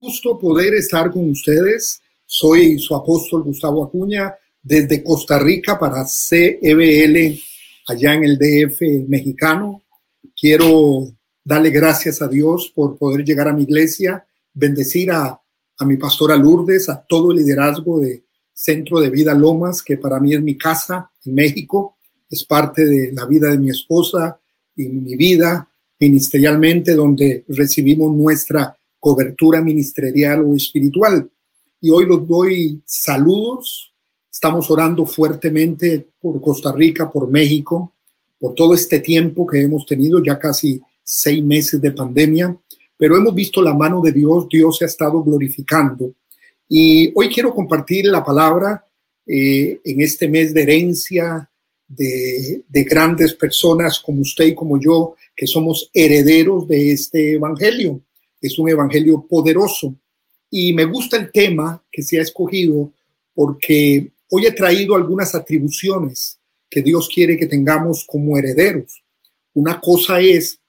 [0.00, 2.00] gusto poder estar con ustedes.
[2.24, 7.38] Soy su apóstol Gustavo Acuña desde Costa Rica para CEBL
[7.86, 9.82] allá en el DF mexicano.
[10.34, 11.06] Quiero
[11.44, 14.24] darle gracias a Dios por poder llegar a mi iglesia,
[14.54, 15.38] bendecir a,
[15.78, 18.24] a mi pastora Lourdes, a todo el liderazgo de
[18.54, 21.98] Centro de Vida Lomas, que para mí es mi casa en México,
[22.30, 24.40] es parte de la vida de mi esposa
[24.76, 31.28] y mi vida ministerialmente, donde recibimos nuestra cobertura ministerial o espiritual.
[31.80, 33.92] Y hoy los doy saludos.
[34.30, 37.94] Estamos orando fuertemente por Costa Rica, por México,
[38.38, 42.56] por todo este tiempo que hemos tenido, ya casi seis meses de pandemia,
[42.96, 46.14] pero hemos visto la mano de Dios, Dios se ha estado glorificando.
[46.68, 48.86] Y hoy quiero compartir la palabra
[49.26, 51.50] eh, en este mes de herencia
[51.88, 58.00] de, de grandes personas como usted y como yo, que somos herederos de este Evangelio
[58.40, 59.94] es un evangelio poderoso.
[60.50, 62.92] Y me gusta el tema que se ha escogido
[63.34, 66.38] porque hoy he traído algunas atribuciones
[66.68, 69.02] que Dios quiere que tengamos como herederos.
[69.54, 70.60] Una cosa es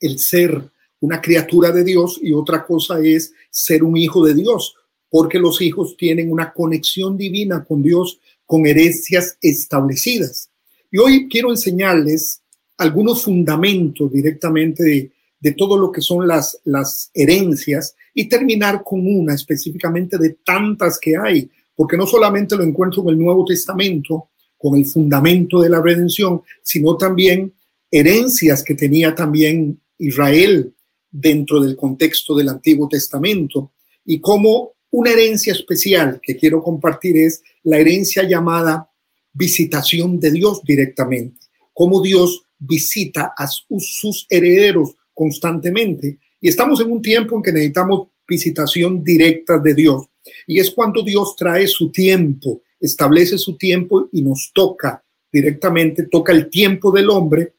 [0.00, 4.74] el ser una criatura de Dios y otra cosa es ser un hijo de Dios,
[5.10, 10.50] porque los hijos tienen una conexión divina con Dios, con herencias establecidas.
[10.90, 12.40] Y hoy quiero enseñarles
[12.78, 15.12] algunos fundamentos directamente de
[15.46, 20.98] de todo lo que son las, las herencias y terminar con una específicamente de tantas
[20.98, 25.68] que hay, porque no solamente lo encuentro en el Nuevo Testamento, con el fundamento de
[25.68, 27.52] la redención, sino también
[27.88, 30.74] herencias que tenía también Israel
[31.12, 33.70] dentro del contexto del Antiguo Testamento.
[34.04, 38.90] Y como una herencia especial que quiero compartir es la herencia llamada
[39.32, 41.38] visitación de Dios directamente,
[41.72, 46.18] cómo Dios visita a sus herederos constantemente.
[46.40, 50.04] Y estamos en un tiempo en que necesitamos visitación directa de Dios.
[50.46, 56.32] Y es cuando Dios trae su tiempo, establece su tiempo y nos toca directamente, toca
[56.32, 57.54] el tiempo del hombre,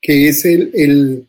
[0.00, 1.26] que es el, el,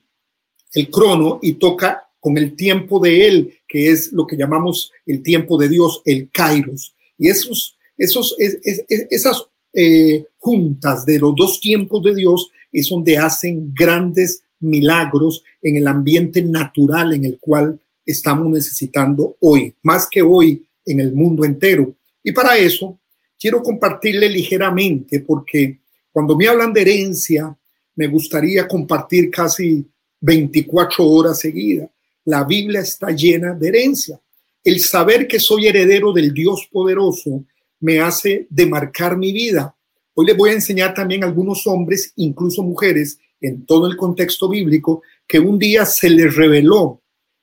[0.73, 5.21] el crono, y toca con el tiempo de él, que es lo que llamamos el
[5.21, 6.95] tiempo de Dios, el kairos.
[7.17, 13.71] Y esos, esos, esas eh, juntas de los dos tiempos de Dios es donde hacen
[13.73, 20.65] grandes milagros en el ambiente natural en el cual estamos necesitando hoy, más que hoy
[20.85, 21.95] en el mundo entero.
[22.23, 22.99] Y para eso
[23.39, 25.79] quiero compartirle ligeramente, porque
[26.11, 27.55] cuando me hablan de herencia,
[27.95, 29.85] me gustaría compartir casi
[30.21, 31.89] 24 horas seguidas.
[32.25, 34.19] La Biblia está llena de herencia.
[34.63, 37.45] El saber que soy heredero del Dios poderoso
[37.79, 39.75] me hace demarcar mi vida.
[40.13, 44.49] Hoy les voy a enseñar también a algunos hombres, incluso mujeres, en todo el contexto
[44.49, 47.01] bíblico, que un día se les reveló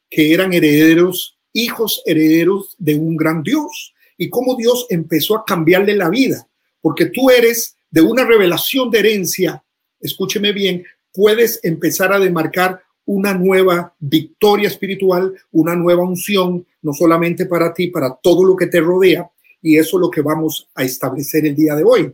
[0.09, 5.95] que eran herederos, hijos herederos de un gran Dios, y cómo Dios empezó a cambiarle
[5.95, 6.49] la vida,
[6.81, 9.65] porque tú eres de una revelación de herencia,
[10.01, 17.47] escúcheme bien, puedes empezar a demarcar una nueva victoria espiritual, una nueva unción, no solamente
[17.47, 19.31] para ti, para todo lo que te rodea,
[19.63, 22.13] y eso es lo que vamos a establecer el día de hoy.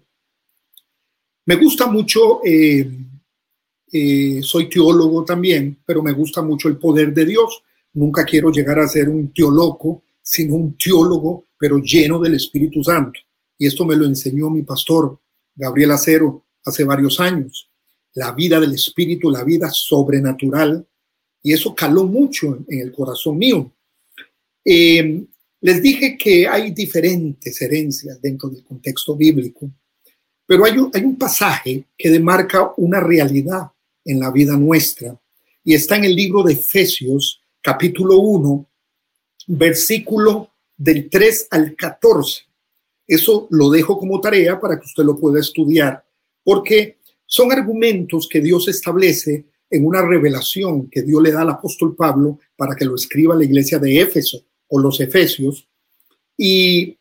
[1.47, 2.89] Me gusta mucho eh,
[3.95, 7.63] eh, soy teólogo también, pero me gusta mucho el poder de Dios.
[7.93, 13.21] Nunca quiero llegar a ser un teólogo, sino un teólogo, pero lleno del Espíritu Santo.
[13.59, 15.21] Y esto me lo enseñó mi pastor,
[15.55, 17.71] Gabriel Acero, hace varios años.
[18.15, 20.87] La vida del Espíritu, la vida sobrenatural.
[21.43, 23.71] Y eso caló mucho en el corazón mío.
[24.65, 25.23] Eh,
[25.61, 29.71] les dije que hay diferentes herencias dentro del contexto bíblico,
[30.47, 33.71] pero hay un, hay un pasaje que demarca una realidad
[34.05, 35.19] en la vida nuestra.
[35.65, 38.67] Y está en el libro de Efesios, capítulo 1,
[39.49, 42.43] versículo del 3 al 14.
[43.07, 46.05] Eso lo dejo como tarea para que usted lo pueda estudiar,
[46.43, 51.97] porque son argumentos que Dios establece en una revelación que Dios le da al apóstol
[51.97, 55.67] Pablo para que lo escriba la iglesia de Éfeso o los Efesios.
[56.37, 56.99] Y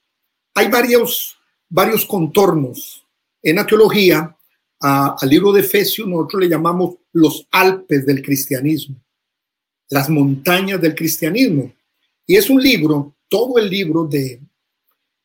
[0.54, 1.38] hay varios,
[1.70, 3.06] varios contornos
[3.44, 4.36] en la teología
[4.82, 8.96] al libro de Efesios nosotros le llamamos los Alpes del cristianismo,
[9.90, 11.72] las montañas del cristianismo.
[12.26, 14.42] Y es un libro, todo el libro de,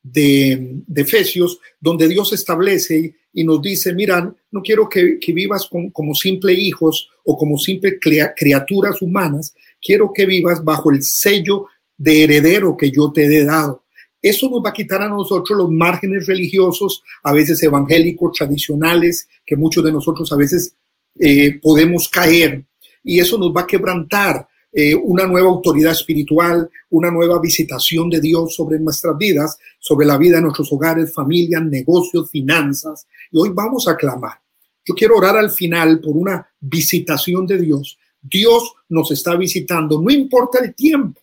[0.02, 6.52] de, Efesios, donde Dios establece y nos dice, mira, no quiero que, vivas como simple
[6.52, 11.66] hijos o como simple criaturas humanas, quiero que vivas bajo el sello
[11.96, 13.85] de heredero que yo te he dado.
[14.20, 19.56] Eso nos va a quitar a nosotros los márgenes religiosos, a veces evangélicos, tradicionales, que
[19.56, 20.74] muchos de nosotros a veces
[21.18, 22.64] eh, podemos caer.
[23.04, 28.20] Y eso nos va a quebrantar eh, una nueva autoridad espiritual, una nueva visitación de
[28.20, 33.06] Dios sobre nuestras vidas, sobre la vida de nuestros hogares, familias, negocios, finanzas.
[33.30, 34.40] Y hoy vamos a clamar.
[34.84, 37.98] Yo quiero orar al final por una visitación de Dios.
[38.20, 41.20] Dios nos está visitando, no importa el tiempo.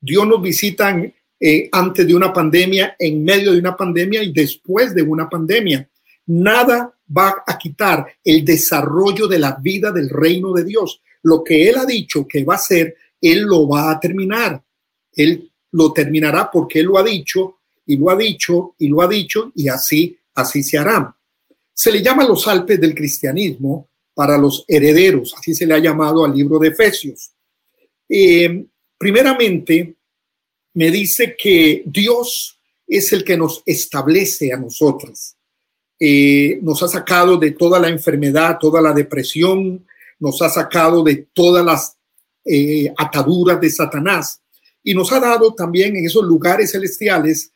[0.00, 0.96] Dios nos visita
[1.38, 5.88] eh, antes de una pandemia, en medio de una pandemia y después de una pandemia.
[6.26, 11.00] Nada va a quitar el desarrollo de la vida del reino de Dios.
[11.22, 14.62] Lo que Él ha dicho que va a hacer, Él lo va a terminar.
[15.12, 19.08] Él lo terminará porque Él lo ha dicho y lo ha dicho y lo ha
[19.08, 21.14] dicho y así, así se hará.
[21.72, 26.24] Se le llama los Alpes del cristianismo para los herederos, así se le ha llamado
[26.24, 27.32] al libro de Efesios.
[28.08, 28.64] Eh,
[28.96, 29.95] primeramente,
[30.76, 35.34] me dice que Dios es el que nos establece a nosotros.
[35.98, 39.86] Eh, nos ha sacado de toda la enfermedad, toda la depresión,
[40.18, 41.96] nos ha sacado de todas las
[42.44, 44.42] eh, ataduras de Satanás
[44.82, 47.50] y nos ha dado también en esos lugares celestiales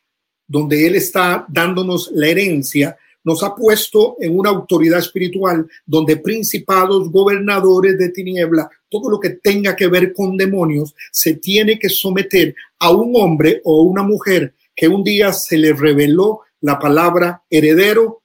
[0.46, 7.10] donde Él está dándonos la herencia, nos ha puesto en una autoridad espiritual donde principados,
[7.10, 12.54] gobernadores de tiniebla, todo lo que tenga que ver con demonios, se tiene que someter
[12.78, 18.22] a un hombre o una mujer que un día se le reveló la palabra heredero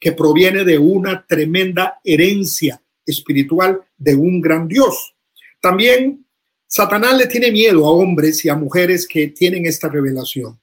[0.00, 5.14] que proviene de una tremenda herencia espiritual de un gran Dios.
[5.60, 6.26] También
[6.66, 10.58] Satanás le tiene miedo a hombres y a mujeres que tienen esta revelación.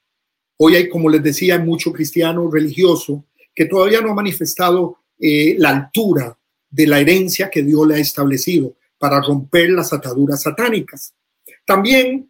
[0.57, 3.25] Hoy hay, como les decía, mucho cristiano religioso
[3.55, 6.37] que todavía no ha manifestado eh, la altura
[6.69, 11.13] de la herencia que Dios le ha establecido para romper las ataduras satánicas.
[11.65, 12.29] También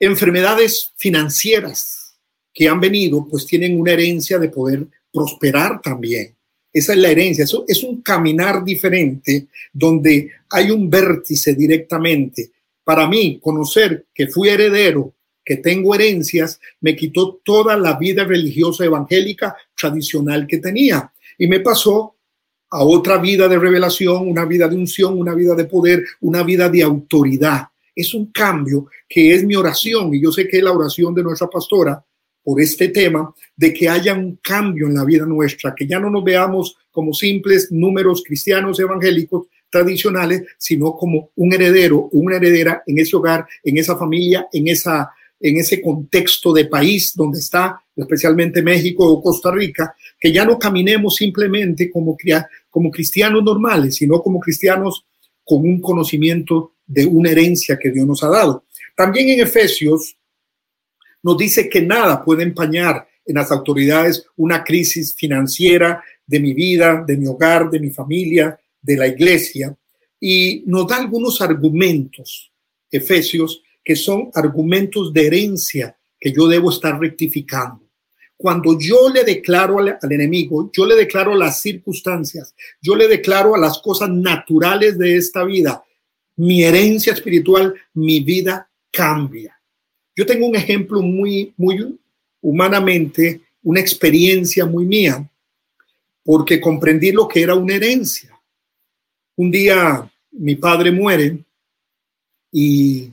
[0.00, 2.18] enfermedades financieras
[2.52, 6.34] que han venido, pues tienen una herencia de poder prosperar también.
[6.72, 12.50] Esa es la herencia, eso es un caminar diferente donde hay un vértice directamente.
[12.82, 18.84] Para mí, conocer que fui heredero, que tengo herencias, me quitó toda la vida religiosa
[18.84, 22.16] evangélica tradicional que tenía y me pasó
[22.72, 26.70] a otra vida de revelación, una vida de unción, una vida de poder, una vida
[26.70, 27.68] de autoridad.
[27.94, 31.22] Es un cambio que es mi oración y yo sé que es la oración de
[31.22, 32.02] nuestra pastora
[32.42, 36.10] por este tema, de que haya un cambio en la vida nuestra, que ya no
[36.10, 42.98] nos veamos como simples números cristianos evangélicos tradicionales, sino como un heredero, una heredera en
[42.98, 45.10] ese hogar, en esa familia, en, esa,
[45.42, 50.56] en ese contexto de país donde está, especialmente México o Costa Rica, que ya no
[50.58, 52.16] caminemos simplemente como,
[52.70, 55.04] como cristianos normales, sino como cristianos
[55.44, 58.64] con un conocimiento de una herencia que Dios nos ha dado.
[58.96, 60.16] También en Efesios
[61.24, 67.02] nos dice que nada puede empañar en las autoridades una crisis financiera de mi vida,
[67.04, 69.76] de mi hogar, de mi familia, de la iglesia,
[70.20, 72.52] y nos da algunos argumentos,
[72.90, 77.80] Efesios, que son argumentos de herencia que yo debo estar rectificando.
[78.36, 83.54] Cuando yo le declaro al, al, enemigo, yo le declaro las circunstancias, yo le declaro
[83.54, 85.84] a las cosas naturales de esta vida,
[86.36, 89.56] mi herencia espiritual, mi vida cambia.
[90.14, 91.98] Yo tengo un ejemplo muy, muy
[92.40, 95.28] humanamente, una experiencia muy mía,
[96.24, 98.30] porque comprendí lo que era una herencia.
[99.36, 101.38] Un día mi padre muere
[102.50, 103.12] y,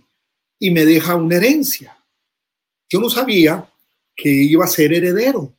[0.60, 1.98] y me deja una herencia.
[2.90, 3.68] Yo no sabía
[4.16, 5.54] que iba a ser heredero,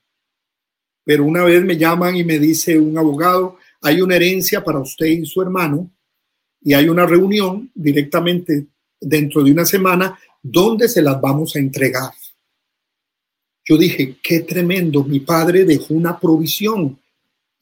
[1.04, 5.06] pero una vez me llaman y me dice un abogado, hay una herencia para usted
[5.06, 5.90] y su hermano
[6.60, 8.66] y hay una reunión directamente
[9.00, 12.12] dentro de una semana ¿dónde se las vamos a entregar?
[13.64, 16.98] Yo dije, qué tremendo, mi padre dejó una provisión.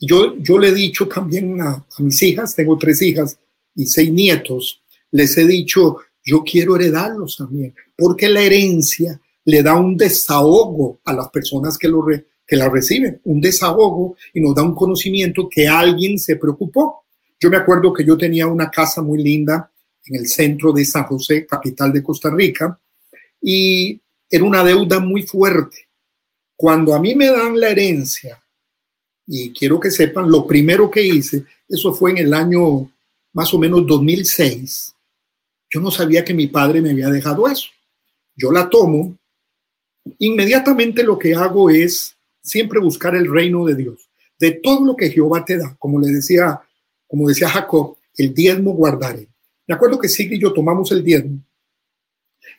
[0.00, 3.38] Yo, yo le he dicho también a, a mis hijas, tengo tres hijas
[3.74, 4.80] y seis nietos,
[5.10, 11.14] les he dicho, yo quiero heredarlos también, porque la herencia le da un desahogo a
[11.14, 12.04] las personas que, lo
[12.50, 17.04] la reciben, un desahogo y nos da un conocimiento que alguien se preocupó.
[17.40, 19.70] Yo me acuerdo que yo tenía una casa muy linda
[20.04, 22.78] en el centro de San José, capital de Costa Rica,
[23.40, 25.88] y era una deuda muy fuerte.
[26.54, 28.42] Cuando a mí me dan la herencia,
[29.26, 32.90] y quiero que sepan, lo primero que hice, eso fue en el año
[33.32, 34.94] más o menos 2006,
[35.70, 37.68] yo no sabía que mi padre me había dejado eso.
[38.34, 39.18] Yo la tomo,
[40.18, 44.08] inmediatamente lo que hago es siempre buscar el reino de Dios.
[44.38, 46.60] De todo lo que Jehová te da, como le decía,
[47.06, 49.28] como decía Jacob, el diezmo guardaré.
[49.66, 51.42] Me acuerdo que Sigrid y yo tomamos el diezmo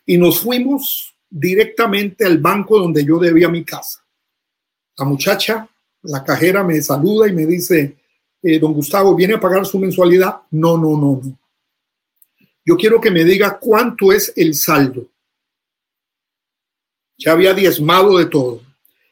[0.06, 4.04] y nos fuimos directamente al banco donde yo debía mi casa.
[4.98, 5.70] La muchacha,
[6.04, 7.98] la cajera, me saluda y me dice,
[8.42, 10.42] eh, don Gustavo, ¿viene a pagar su mensualidad?
[10.52, 11.40] No, no, no, no.
[12.66, 15.10] Yo quiero que me diga cuánto es el saldo.
[17.18, 18.62] Ya había diezmado de todo.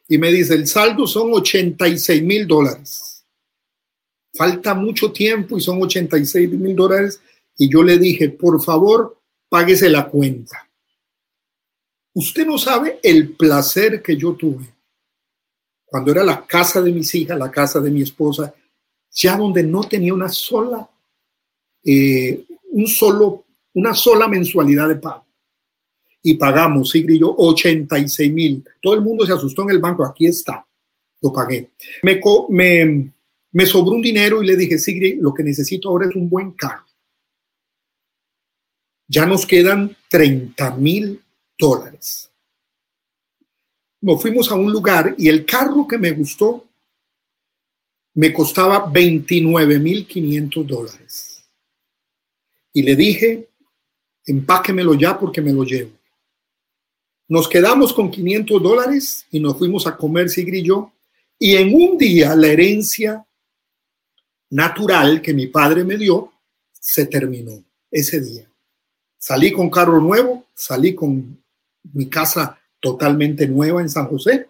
[0.08, 3.26] Y me dice, el saldo son 86 mil dólares.
[4.34, 7.20] Falta mucho tiempo y son 86 mil dólares.
[7.58, 10.70] Y yo le dije, por favor, páguese la cuenta.
[12.14, 14.78] Usted no sabe el placer que yo tuve
[15.88, 18.54] cuando era la casa de mis hijas, la casa de mi esposa,
[19.10, 20.88] ya donde no tenía una sola,
[21.84, 22.46] eh,
[22.78, 25.26] un solo, una sola mensualidad de pago.
[26.22, 28.64] Y pagamos, Sigrid y yo, 86 mil.
[28.82, 30.66] Todo el mundo se asustó en el banco, aquí está,
[31.22, 31.72] lo pagué.
[32.04, 33.12] Me, me,
[33.52, 36.52] me sobró un dinero y le dije, Sigrid, lo que necesito ahora es un buen
[36.52, 36.86] carro.
[39.08, 41.22] Ya nos quedan 30 mil
[41.58, 42.30] dólares.
[44.02, 46.68] Nos fuimos a un lugar y el carro que me gustó
[48.14, 51.37] me costaba 29 mil 500 dólares.
[52.78, 53.50] Y le dije,
[54.24, 55.90] empáquemelo ya porque me lo llevo.
[57.28, 60.94] Nos quedamos con 500 dólares y nos fuimos a comer Sigrid y.
[61.40, 63.26] Y en un día la herencia
[64.52, 66.32] natural que mi padre me dio
[66.72, 68.48] se terminó ese día.
[69.18, 71.44] Salí con carro nuevo, salí con
[71.82, 74.50] mi casa totalmente nueva en San José.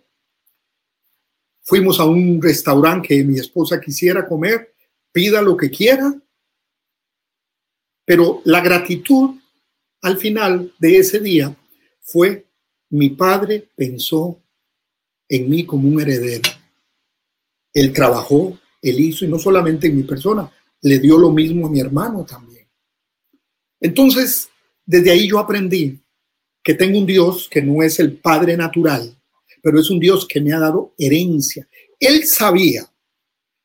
[1.62, 4.74] Fuimos a un restaurante que mi esposa quisiera comer,
[5.14, 6.14] pida lo que quiera,
[8.08, 9.32] pero la gratitud
[10.02, 11.54] al final de ese día
[12.00, 12.46] fue
[12.90, 14.42] mi padre pensó
[15.28, 16.50] en mí como un heredero.
[17.74, 20.50] Él trabajó, él hizo, y no solamente en mi persona,
[20.84, 22.66] le dio lo mismo a mi hermano también.
[23.82, 24.48] Entonces,
[24.86, 26.00] desde ahí yo aprendí
[26.64, 29.22] que tengo un Dios que no es el Padre natural,
[29.62, 31.68] pero es un Dios que me ha dado herencia.
[32.00, 32.90] Él sabía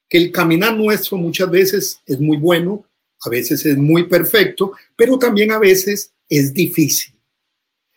[0.08, 2.84] que el caminar nuestro muchas veces es muy bueno,
[3.24, 7.14] a veces es muy perfecto, pero también a veces es difícil.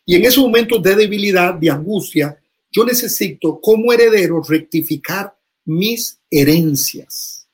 [0.06, 2.40] Y en esos momentos de debilidad, de angustia,
[2.72, 7.48] yo necesito como heredero rectificar mis herencias.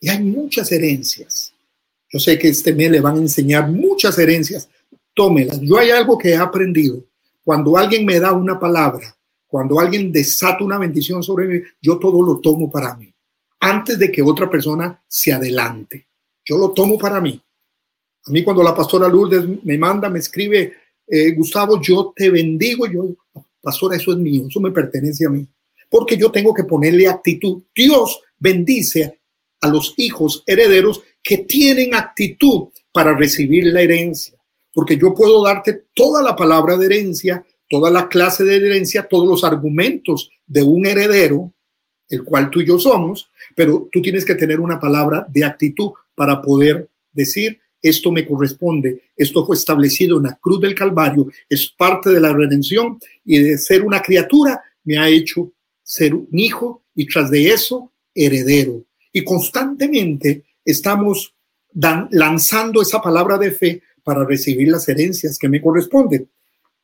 [0.00, 1.52] Y hay muchas herencias.
[2.10, 4.68] Yo sé que este mes le van a enseñar muchas herencias.
[5.14, 5.60] Tómelas.
[5.60, 7.04] Yo hay algo que he aprendido.
[7.42, 9.16] Cuando alguien me da una palabra,
[9.46, 13.12] cuando alguien desata una bendición sobre mí, yo todo lo tomo para mí.
[13.60, 16.07] Antes de que otra persona se adelante.
[16.48, 17.38] Yo lo tomo para mí.
[18.26, 20.72] A mí cuando la pastora Lourdes me manda, me escribe,
[21.06, 23.14] eh, Gustavo, yo te bendigo, yo,
[23.60, 25.46] pastora, eso es mío, eso me pertenece a mí.
[25.90, 27.62] Porque yo tengo que ponerle actitud.
[27.74, 29.20] Dios bendice
[29.60, 34.38] a los hijos herederos que tienen actitud para recibir la herencia.
[34.72, 39.28] Porque yo puedo darte toda la palabra de herencia, toda la clase de herencia, todos
[39.28, 41.52] los argumentos de un heredero,
[42.08, 45.92] el cual tú y yo somos, pero tú tienes que tener una palabra de actitud
[46.18, 51.68] para poder decir, esto me corresponde, esto fue establecido en la cruz del Calvario, es
[51.68, 56.82] parte de la redención y de ser una criatura me ha hecho ser un hijo
[56.94, 58.84] y tras de eso heredero.
[59.12, 61.34] Y constantemente estamos
[62.10, 66.28] lanzando esa palabra de fe para recibir las herencias que me corresponden.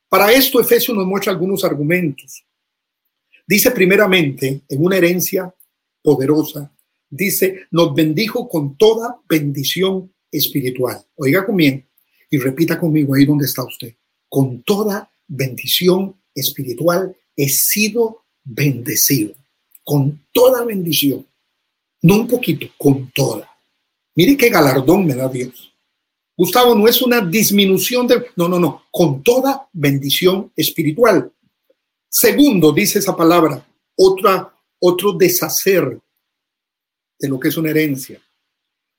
[0.09, 2.45] Para esto Efesios nos muestra algunos argumentos.
[3.47, 5.53] Dice primeramente, en una herencia
[6.03, 6.71] poderosa,
[7.16, 11.04] dice, nos bendijo con toda bendición espiritual.
[11.16, 11.83] Oiga conmigo
[12.30, 13.94] y repita conmigo ahí donde está usted.
[14.28, 19.35] Con toda bendición espiritual he sido bendecido.
[19.85, 21.26] Con toda bendición.
[22.02, 23.49] No un poquito, con toda.
[24.14, 25.73] Mire qué galardón me da Dios.
[26.37, 28.26] Gustavo, no es una disminución de...
[28.37, 28.83] No, no, no.
[28.90, 31.33] Con toda bendición espiritual.
[32.09, 33.64] Segundo, dice esa palabra,
[33.97, 36.00] otra, otro deshacer
[37.25, 38.21] de lo que es una herencia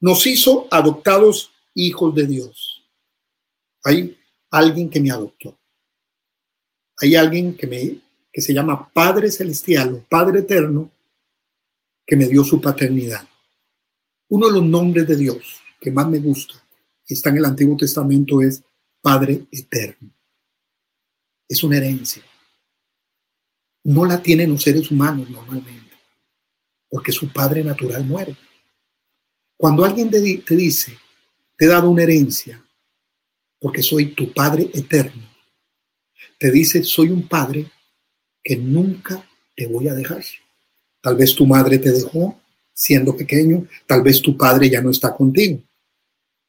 [0.01, 2.83] nos hizo adoptados hijos de Dios.
[3.83, 4.17] Hay
[4.49, 5.55] alguien que me adoptó.
[6.97, 8.01] Hay alguien que, me,
[8.33, 10.89] que se llama Padre Celestial o Padre Eterno
[12.03, 13.27] que me dio su paternidad.
[14.29, 16.55] Uno de los nombres de Dios que más me gusta,
[17.07, 18.63] está en el Antiguo Testamento, es
[19.01, 20.09] Padre Eterno.
[21.47, 22.23] Es una herencia.
[23.83, 25.84] No la tienen los seres humanos normalmente,
[26.95, 28.37] porque su padre natural muere.
[29.57, 30.97] Cuando alguien te, dice,
[31.57, 32.65] te he dado una herencia
[33.59, 35.29] porque soy tu Padre eterno,
[36.39, 37.69] te dice, soy un Padre
[38.41, 40.23] que nunca te voy a dejar.
[41.01, 42.39] Tal vez tu madre te dejó
[42.73, 45.61] siendo pequeño, tal vez tu padre ya no está contigo,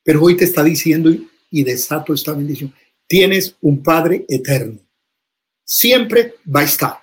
[0.05, 1.11] pero hoy te está diciendo
[1.51, 2.73] y desato esta bendición,
[3.09, 4.79] tienes un Padre eterno.
[5.65, 6.99] Siempre va a estar.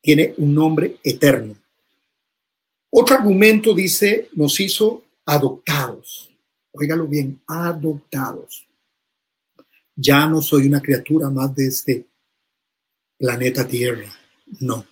[0.00, 1.60] Tiene un nombre eterno.
[2.90, 6.28] Otro argumento dice, nos hizo adoptados.
[6.72, 8.66] óigalo bien, adoptados.
[9.94, 12.08] Ya no soy una criatura más de este
[13.18, 14.10] planeta Tierra,
[14.60, 14.84] no.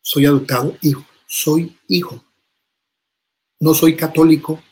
[0.00, 2.24] Soy adoptado hijo, soy hijo.
[3.60, 4.62] No soy católico,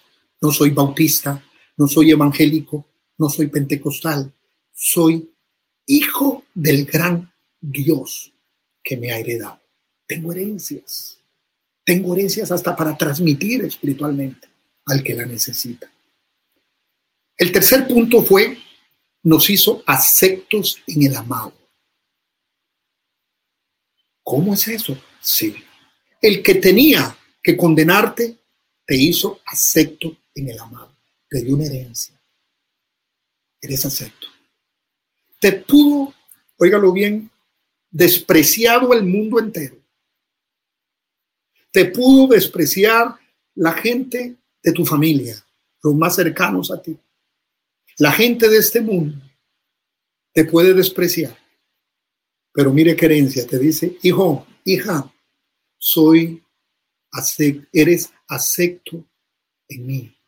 [0.40, 1.42] no soy bautista,
[1.76, 2.86] no soy evangélico,
[3.18, 4.32] no soy pentecostal,
[4.72, 5.34] soy
[5.86, 8.32] hijo del gran Dios
[8.82, 9.60] que me ha heredado.
[10.06, 11.18] Tengo herencias.
[11.86, 14.48] Tengo herencias hasta para transmitir espiritualmente
[14.86, 15.88] al que la necesita.
[17.36, 18.58] El tercer punto fue,
[19.22, 21.52] nos hizo aceptos en el amado.
[24.24, 25.00] ¿Cómo es eso?
[25.20, 25.54] Sí.
[26.20, 28.36] El que tenía que condenarte
[28.84, 30.92] te hizo acepto en el amado.
[31.28, 32.20] Te dio una herencia.
[33.60, 34.26] Eres acepto.
[35.38, 36.12] Te pudo,
[36.56, 37.30] óigalo bien,
[37.92, 39.85] despreciado el mundo entero.
[41.76, 43.18] Te pudo despreciar
[43.54, 45.36] la gente de tu familia,
[45.82, 46.98] los más cercanos a ti.
[47.98, 49.22] La gente de este mundo
[50.32, 51.36] te puede despreciar.
[52.50, 55.14] Pero mire qué herencia, te dice, hijo, hija,
[55.76, 56.42] soy,
[57.70, 59.04] eres acepto
[59.68, 60.18] en mí.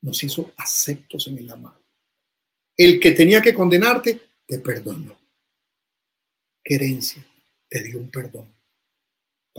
[0.00, 1.84] Nos hizo aceptos en el amado.
[2.74, 5.14] El que tenía que condenarte, te perdonó.
[6.64, 7.22] ¿Qué herencia?
[7.68, 8.59] Te dio un perdón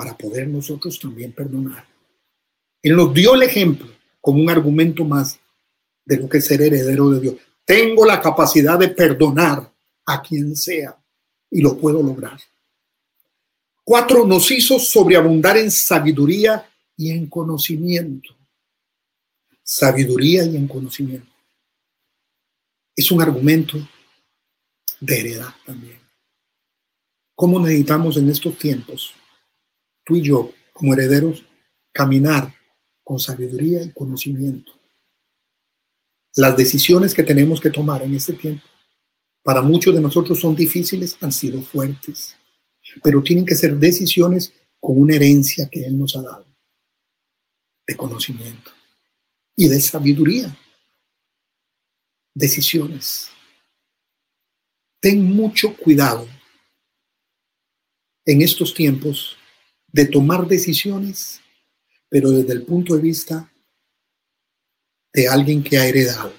[0.02, 1.86] para poder nosotros también perdonar.
[2.82, 3.88] Él nos dio el ejemplo
[4.20, 5.40] como un argumento más
[6.04, 7.36] de lo que es ser heredero de Dios.
[7.64, 9.72] Tengo la capacidad de perdonar
[10.08, 10.98] a quien sea
[11.52, 12.40] y lo puedo lograr.
[13.84, 16.68] Cuatro, nos hizo sobreabundar en sabiduría
[16.98, 18.36] y en conocimiento.
[19.62, 21.32] Sabiduría y en conocimiento.
[22.96, 23.78] Es un argumento
[25.00, 26.00] de heredad también.
[27.36, 29.14] ¿Cómo necesitamos en estos tiempos,
[30.04, 31.46] tú y yo, como herederos,
[31.92, 32.54] caminar
[33.04, 34.72] con sabiduría y conocimiento?
[36.36, 38.64] Las decisiones que tenemos que tomar en este tiempo,
[39.44, 42.36] para muchos de nosotros son difíciles, han sido fuertes,
[43.04, 46.46] pero tienen que ser decisiones con una herencia que Él nos ha dado,
[47.86, 48.72] de conocimiento
[49.56, 50.58] y de sabiduría.
[52.34, 53.30] Decisiones.
[55.02, 56.28] Ten mucho cuidado
[58.26, 59.36] en estos tiempos
[59.92, 61.42] de tomar decisiones,
[62.10, 63.52] pero desde el punto de vista
[65.14, 66.34] de alguien que ha heredado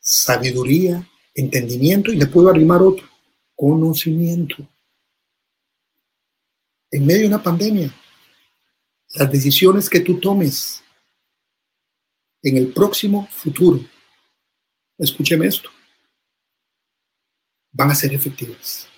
[0.00, 3.08] sabiduría, entendimiento y le puedo arrimar otro,
[3.54, 4.56] conocimiento.
[6.90, 7.94] En medio de una pandemia,
[9.14, 10.82] las decisiones que tú tomes
[12.42, 13.80] en el próximo futuro,
[14.98, 15.70] escúcheme esto,
[17.70, 18.88] van a ser efectivas.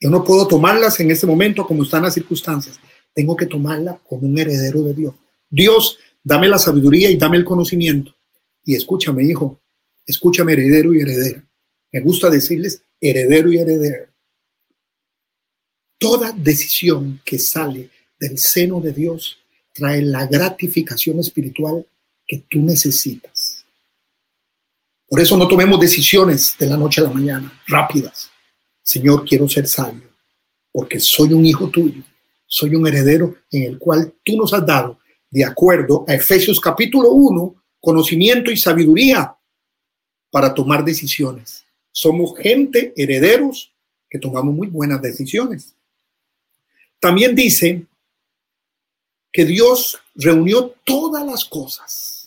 [0.00, 2.80] Yo no puedo tomarlas en este momento como están las circunstancias.
[3.14, 5.14] Tengo que tomarla como un heredero de Dios.
[5.50, 8.14] Dios, dame la sabiduría y dame el conocimiento.
[8.64, 9.60] Y escúchame, hijo,
[10.06, 11.44] escúchame, heredero y heredera.
[11.92, 14.10] Me gusta decirles heredero y heredera.
[15.98, 19.38] Toda decisión que sale del seno de Dios
[19.72, 21.86] trae la gratificación espiritual
[22.26, 23.66] que tú necesitas.
[25.06, 28.30] Por eso no tomemos decisiones de la noche a la mañana, rápidas.
[28.82, 30.08] Señor, quiero ser sabio,
[30.72, 32.02] porque soy un hijo tuyo,
[32.46, 34.98] soy un heredero en el cual tú nos has dado,
[35.30, 39.36] de acuerdo a Efesios capítulo 1, conocimiento y sabiduría
[40.30, 41.64] para tomar decisiones.
[41.92, 43.72] Somos gente, herederos,
[44.08, 45.74] que tomamos muy buenas decisiones.
[46.98, 47.86] También dice
[49.32, 52.19] que Dios reunió todas las cosas.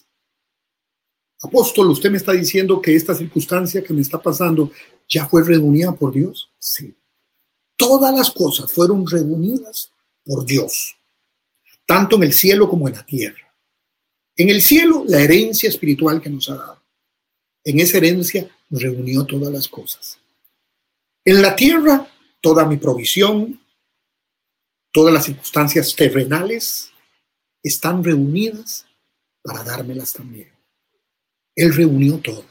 [1.43, 4.71] Apóstol, usted me está diciendo que esta circunstancia que me está pasando
[5.09, 6.49] ya fue reunida por Dios.
[6.57, 6.95] Sí.
[7.75, 9.91] Todas las cosas fueron reunidas
[10.23, 10.95] por Dios,
[11.85, 13.53] tanto en el cielo como en la tierra.
[14.37, 16.81] En el cielo, la herencia espiritual que nos ha dado.
[17.65, 20.17] En esa herencia reunió todas las cosas.
[21.25, 22.07] En la tierra,
[22.39, 23.61] toda mi provisión,
[24.93, 26.89] todas las circunstancias terrenales
[27.61, 28.85] están reunidas
[29.41, 30.53] para dármelas también.
[31.55, 32.45] Él reunió todo.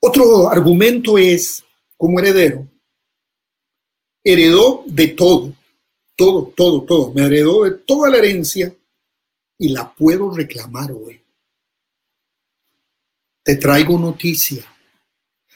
[0.00, 1.64] Otro argumento es,
[1.96, 2.68] como heredero,
[4.22, 5.52] heredó de todo,
[6.16, 7.12] todo, todo, todo.
[7.12, 8.74] Me heredó de toda la herencia
[9.58, 11.22] y la puedo reclamar hoy.
[13.42, 14.64] Te traigo noticia.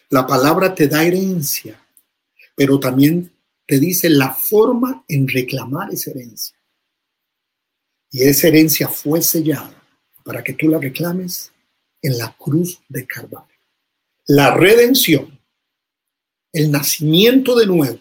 [0.09, 1.81] La palabra te da herencia,
[2.55, 3.33] pero también
[3.67, 6.57] te dice la forma en reclamar esa herencia.
[8.11, 9.80] Y esa herencia fue sellada
[10.31, 11.51] para que tú la reclames
[12.01, 13.51] en la cruz de Calvario
[14.31, 15.41] la redención,
[16.53, 17.99] el nacimiento de nuevo,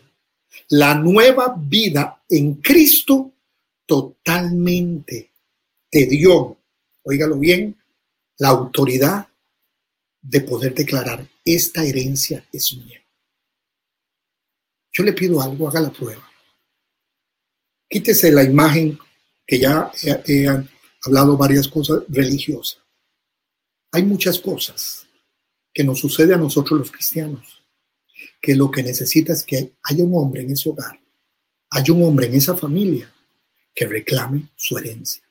[0.67, 3.31] la nueva vida en Cristo
[3.87, 5.31] totalmente
[5.89, 6.55] te dio,
[7.01, 7.75] oígalo bien,
[8.37, 9.27] la autoridad
[10.21, 13.01] de poder declarar, esta herencia es mía.
[14.91, 16.29] Yo le pido algo, haga la prueba.
[17.89, 18.99] Quítese la imagen
[19.47, 20.45] que ya he,
[21.05, 22.81] hablado varias cosas religiosas.
[23.91, 25.07] Hay muchas cosas
[25.73, 27.63] que nos sucede a nosotros los cristianos,
[28.41, 30.99] que lo que necesita es que haya un hombre en ese hogar,
[31.69, 33.11] haya un hombre en esa familia
[33.73, 35.23] que reclame su herencia.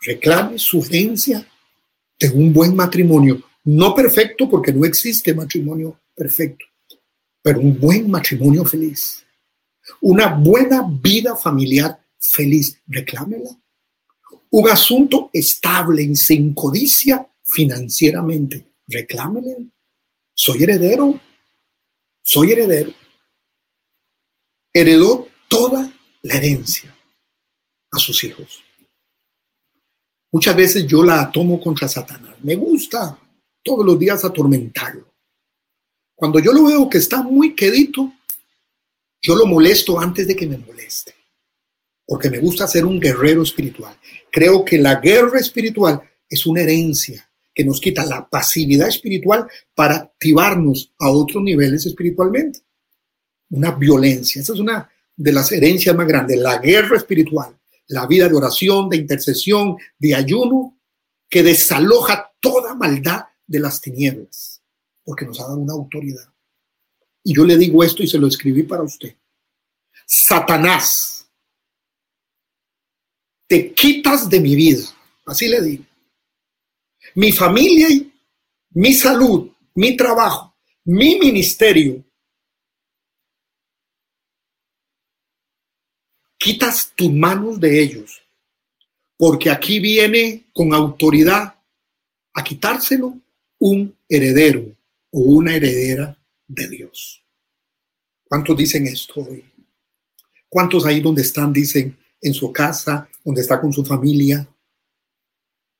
[0.00, 1.46] Reclame su herencia
[2.18, 6.64] de un buen matrimonio, no perfecto porque no existe matrimonio perfecto,
[7.40, 9.24] pero un buen matrimonio feliz,
[10.00, 13.61] una buena vida familiar feliz, reclámela.
[14.54, 19.56] Un asunto estable y sin codicia financieramente, reclámele.
[20.34, 21.18] Soy heredero,
[22.22, 22.92] soy heredero.
[24.70, 26.94] Heredó toda la herencia
[27.92, 28.62] a sus hijos.
[30.30, 32.36] Muchas veces yo la tomo contra Satanás.
[32.42, 33.18] Me gusta
[33.62, 35.14] todos los días atormentarlo.
[36.14, 38.12] Cuando yo lo veo que está muy quedito,
[39.22, 41.21] yo lo molesto antes de que me moleste.
[42.06, 43.96] Porque me gusta ser un guerrero espiritual.
[44.30, 49.96] Creo que la guerra espiritual es una herencia que nos quita la pasividad espiritual para
[49.96, 52.60] activarnos a otros niveles espiritualmente.
[53.50, 54.40] Una violencia.
[54.40, 56.38] Esa es una de las herencias más grandes.
[56.38, 57.58] La guerra espiritual.
[57.88, 60.78] La vida de oración, de intercesión, de ayuno,
[61.28, 64.52] que desaloja toda maldad de las tinieblas
[65.04, 66.32] porque nos ha dado una autoridad.
[67.24, 69.16] Y yo le digo esto y se lo escribí para usted.
[70.06, 71.11] Satanás,
[73.52, 74.82] te quitas de mi vida,
[75.26, 75.84] así le digo.
[77.16, 77.86] Mi familia,
[78.70, 82.02] mi salud, mi trabajo, mi ministerio.
[86.38, 88.22] Quitas tus manos de ellos,
[89.18, 91.54] porque aquí viene con autoridad
[92.32, 93.18] a quitárselo
[93.58, 94.64] un heredero
[95.10, 97.22] o una heredera de Dios.
[98.24, 99.44] ¿Cuántos dicen esto hoy?
[100.48, 104.48] ¿Cuántos ahí donde están dicen en su casa, donde está con su familia,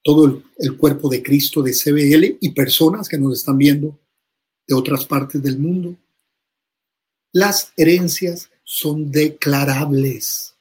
[0.02, 3.98] todo el, cuerpo de Cristo de CBL y personas que nos están viendo
[4.66, 5.96] de otras partes del mundo?
[7.33, 10.55] Las herencias son declarables.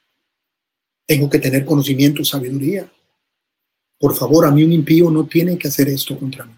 [1.06, 2.90] Tengo que tener conocimiento, sabiduría.
[3.98, 6.54] Por favor, a mí un impío no tiene que hacer esto contra mí.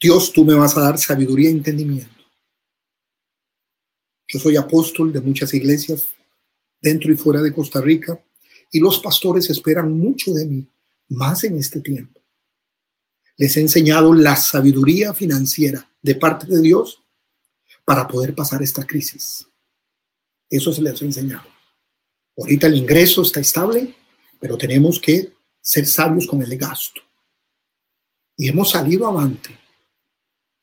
[0.00, 2.10] Dios, tú me vas a dar sabiduría e entendimiento.
[4.28, 6.15] Yo soy apóstol de muchas iglesias
[6.80, 8.22] dentro y fuera de Costa Rica
[8.70, 10.68] y los pastores esperan mucho de mí,
[11.08, 12.20] más en este tiempo.
[13.36, 17.02] Les he enseñado la sabiduría financiera de parte de Dios
[17.84, 19.46] para poder pasar esta crisis.
[20.48, 21.48] Eso se les ha enseñado.
[22.36, 23.94] Ahorita el ingreso está estable,
[24.40, 27.00] pero tenemos que ser sabios con el gasto.
[28.36, 29.58] Y hemos salido avante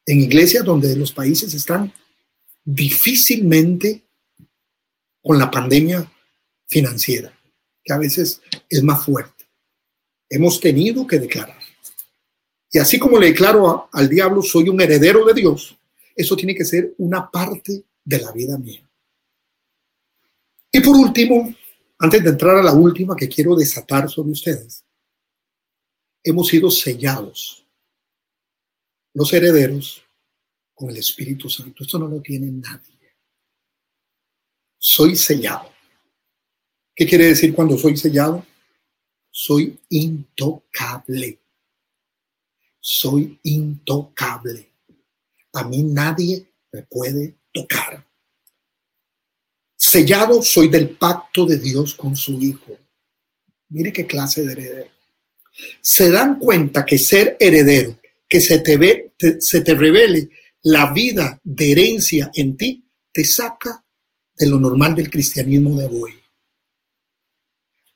[0.05, 1.91] en iglesias donde los países están
[2.63, 4.03] difícilmente
[5.23, 6.11] con la pandemia
[6.67, 7.33] financiera,
[7.83, 9.45] que a veces es más fuerte.
[10.29, 11.59] Hemos tenido que declarar.
[12.71, 15.77] Y así como le declaro al diablo, soy un heredero de Dios,
[16.15, 18.87] eso tiene que ser una parte de la vida mía.
[20.71, 21.53] Y por último,
[21.99, 24.83] antes de entrar a la última que quiero desatar sobre ustedes,
[26.23, 27.65] hemos sido sellados
[29.13, 30.03] los herederos
[30.73, 31.83] con el Espíritu Santo.
[31.83, 32.92] Esto no lo tiene nadie.
[34.85, 35.71] Soy sellado.
[36.93, 38.45] ¿Qué quiere decir cuando soy sellado?
[39.31, 41.39] Soy intocable.
[42.81, 44.73] Soy intocable.
[45.53, 48.05] A mí nadie me puede tocar.
[49.77, 52.77] Sellado soy del pacto de Dios con su Hijo.
[53.69, 54.91] Mire qué clase de heredero.
[55.79, 60.29] Se dan cuenta que ser heredero que se te, ve, se te revele
[60.63, 63.82] la vida de herencia en ti, te saca
[64.35, 66.13] de lo normal del cristianismo de hoy.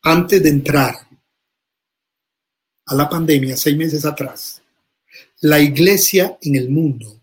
[0.03, 0.95] Antes de entrar
[2.85, 4.61] a la pandemia, seis meses atrás,
[5.41, 7.21] la iglesia en el mundo,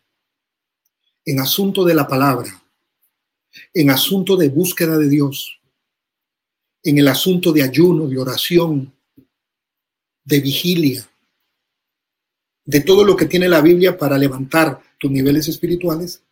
[1.24, 2.62] en asunto de la palabra,
[3.72, 5.60] en asunto de búsqueda de Dios,
[6.82, 8.92] en el asunto de ayuno, de oración,
[10.24, 11.08] de vigilia,
[12.64, 16.22] de todo lo que tiene la Biblia para levantar tus niveles espirituales,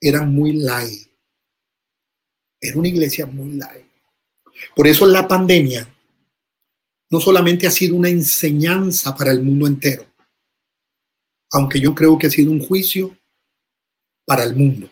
[0.00, 1.08] eran muy light.
[2.60, 3.86] Era una iglesia muy light.
[4.74, 5.88] Por eso la pandemia
[7.10, 10.06] no solamente ha sido una enseñanza para el mundo entero,
[11.52, 13.16] aunque yo creo que ha sido un juicio
[14.24, 14.88] para el mundo.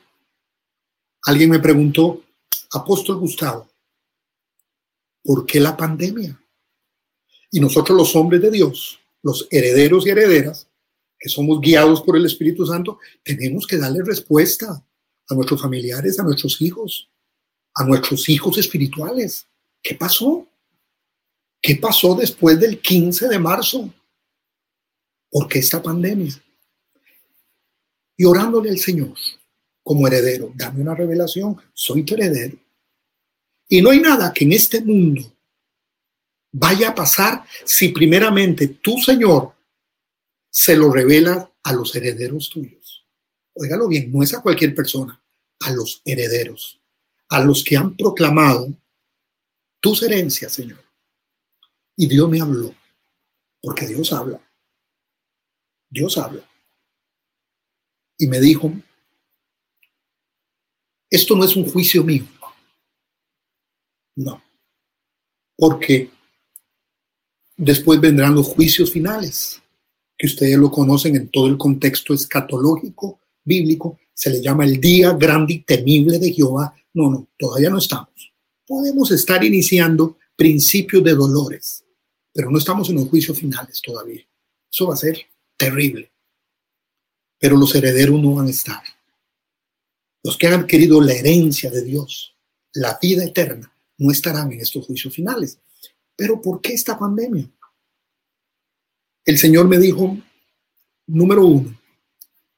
[1.22, 2.22] Alguien me preguntó,
[2.72, 3.68] apóstol Gustavo,
[5.22, 6.38] ¿por qué la pandemia?
[7.50, 10.68] Y nosotros los hombres de Dios, los herederos y herederas,
[11.18, 14.84] que somos guiados por el Espíritu Santo, tenemos que darle respuesta
[15.28, 17.08] a nuestros familiares, a nuestros hijos,
[17.74, 19.46] a nuestros hijos espirituales.
[19.82, 20.46] ¿Qué pasó?
[21.60, 23.92] ¿Qué pasó después del 15 de marzo?
[25.30, 26.32] ¿Por qué esta pandemia?
[28.16, 29.14] Y orándole al Señor
[29.82, 32.56] como heredero, dame una revelación, soy tu heredero.
[33.68, 35.22] Y no hay nada que en este mundo
[36.52, 39.54] vaya a pasar si primeramente tú, Señor,
[40.50, 43.04] se lo revelas a los herederos tuyos.
[43.54, 45.20] Óigalo bien, no es a cualquier persona,
[45.60, 46.80] a los herederos,
[47.28, 48.68] a los que han proclamado
[49.80, 50.82] tus herencias, Señor.
[51.96, 52.74] Y Dios me habló,
[53.60, 54.40] porque Dios habla.
[55.90, 56.42] Dios habla.
[58.18, 58.72] Y me dijo,
[61.10, 62.24] esto no es un juicio mío.
[64.16, 64.42] No.
[65.56, 66.10] Porque
[67.56, 69.62] después vendrán los juicios finales,
[70.16, 73.98] que ustedes lo conocen en todo el contexto escatológico bíblico.
[74.14, 76.74] Se le llama el día grande y temible de Jehová.
[76.94, 78.32] No, no, todavía no estamos.
[78.66, 81.84] Podemos estar iniciando principios de dolores,
[82.32, 84.26] pero no estamos en los juicios finales todavía.
[84.72, 85.18] Eso va a ser
[85.56, 86.12] terrible.
[87.38, 88.82] Pero los herederos no van a estar.
[90.22, 92.34] Los que han querido la herencia de Dios,
[92.72, 95.58] la vida eterna, no estarán en estos juicios finales.
[96.16, 97.50] Pero ¿por qué esta pandemia?
[99.24, 100.16] El Señor me dijo,
[101.06, 101.78] número uno,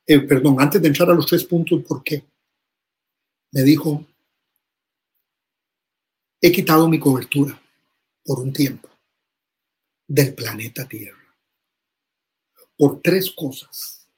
[0.06, 2.24] eh, perdón, antes de entrar a los tres puntos, ¿por qué?
[3.52, 4.06] Me dijo,
[6.40, 7.60] he quitado mi cobertura
[8.24, 8.88] por un tiempo
[10.06, 11.36] del planeta Tierra.
[12.76, 14.08] Por tres cosas.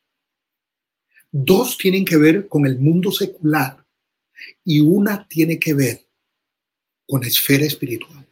[1.30, 3.84] Dos tienen que ver con el mundo secular
[4.64, 6.06] y una tiene que ver
[7.06, 8.26] con la esfera espiritual.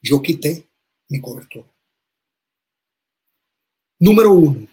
[0.00, 0.68] Yo quité
[1.08, 1.66] mi cobertura.
[3.98, 4.65] Número uno,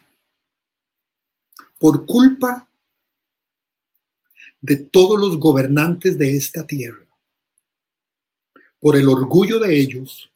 [1.83, 2.69] por culpa
[4.61, 7.05] de todos los gobernantes de esta tierra,
[8.79, 10.31] por el orgullo de ellos,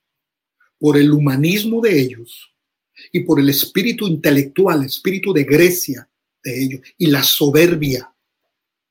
[0.78, 2.54] por el humanismo de ellos
[3.14, 6.10] y por el espíritu intelectual, espíritu de Grecia
[6.44, 8.14] de ellos y la soberbia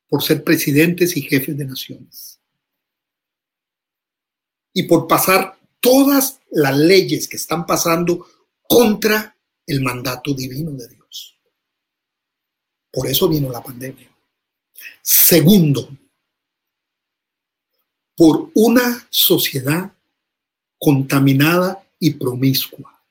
[0.08, 2.40] por ser presidentes y jefes de naciones.
[4.72, 8.26] Y por pasar todas las leyes que están pasando
[8.66, 11.05] contra el mandato divino de Dios.
[12.90, 14.10] Por eso vino la pandemia.
[15.02, 15.88] Segundo,
[18.16, 19.92] por una sociedad
[20.78, 23.02] contaminada y promiscua.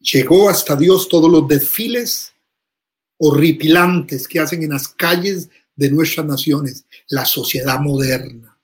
[0.00, 2.32] Llegó hasta Dios todos los desfiles
[3.18, 8.58] horripilantes que hacen en las calles de nuestras naciones, la sociedad moderna.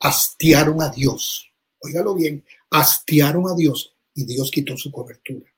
[0.00, 1.50] Hastiaron a Dios.
[1.78, 5.50] Óigalo bien, hastiaron a Dios y Dios quitó su cobertura.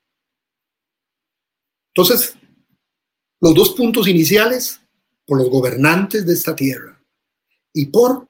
[1.99, 2.37] Entonces,
[3.41, 4.81] los dos puntos iniciales,
[5.27, 7.03] por los gobernantes de esta tierra
[7.75, 8.25] y por,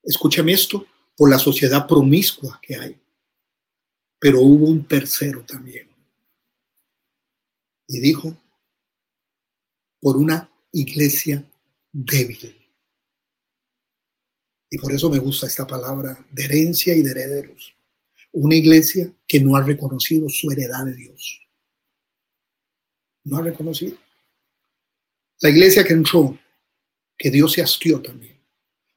[0.00, 3.00] escúchame esto, por la sociedad promiscua que hay.
[4.20, 5.90] Pero hubo un tercero también.
[7.88, 8.40] Y dijo,
[9.98, 11.44] por una iglesia
[11.90, 12.56] débil.
[14.70, 17.74] Y por eso me gusta esta palabra de herencia y de herederos
[18.30, 21.43] una iglesia que no ha reconocido su heredad de Dios.
[23.24, 23.96] No ha reconocido.
[25.40, 26.38] La iglesia que entró,
[27.16, 28.40] que Dios se hastió también,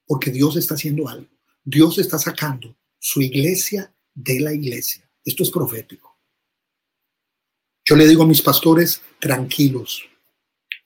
[0.05, 1.27] porque Dios está haciendo algo.
[1.63, 5.09] Dios está sacando su iglesia de la iglesia.
[5.23, 6.17] Esto es profético.
[7.83, 10.03] Yo le digo a mis pastores, tranquilos,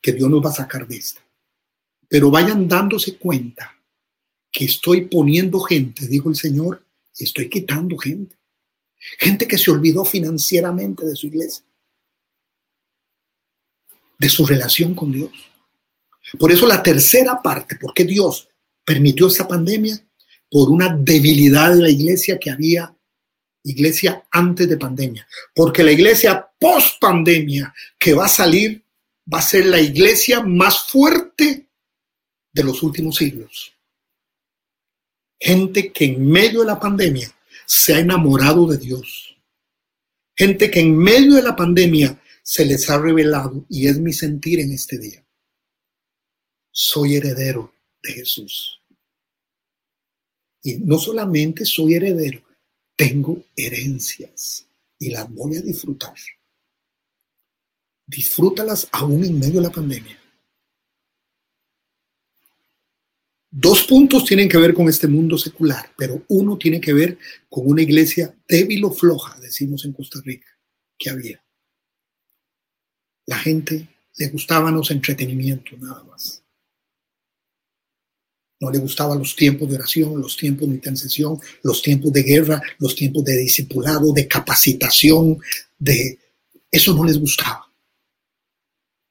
[0.01, 1.21] que Dios nos va a sacar de esta.
[2.08, 3.75] Pero vayan dándose cuenta
[4.51, 6.86] que estoy poniendo gente, dijo el Señor,
[7.17, 8.36] estoy quitando gente.
[9.17, 11.63] Gente que se olvidó financieramente de su iglesia,
[14.22, 15.32] de su relación con Dios.
[16.38, 18.48] Por eso la tercera parte, ¿por qué Dios
[18.86, 20.00] permitió esta pandemia?
[20.48, 22.96] Por una debilidad de la iglesia que había,
[23.64, 25.28] iglesia antes de pandemia.
[25.56, 28.84] Porque la iglesia post pandemia que va a salir
[29.34, 31.68] va a ser la iglesia más fuerte
[32.54, 33.74] de los últimos siglos.
[35.40, 37.34] Gente que en medio de la pandemia
[37.66, 39.36] se ha enamorado de Dios.
[40.36, 44.60] Gente que en medio de la pandemia se les ha revelado y es mi sentir
[44.60, 45.25] en este día.
[46.71, 48.82] Soy heredero de Jesús.
[50.63, 52.43] Y no solamente soy heredero,
[52.95, 54.67] tengo herencias
[54.99, 56.13] y las voy a disfrutar.
[58.06, 60.21] Disfrútalas aún en medio de la pandemia.
[63.49, 67.17] Dos puntos tienen que ver con este mundo secular, pero uno tiene que ver
[67.49, 70.47] con una iglesia débil o floja, decimos en Costa Rica,
[70.97, 71.43] que había.
[73.32, 76.44] La gente le gustaban los entretenimientos nada más.
[78.60, 82.62] No le gustaban los tiempos de oración, los tiempos de intercesión, los tiempos de guerra,
[82.78, 85.39] los tiempos de discipulado, de capacitación,
[85.80, 86.20] de
[86.70, 87.72] eso no les gustaba.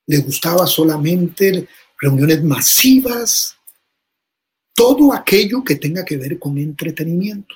[0.07, 1.67] Les gustaba solamente
[1.99, 3.57] reuniones masivas,
[4.75, 7.55] todo aquello que tenga que ver con entretenimiento.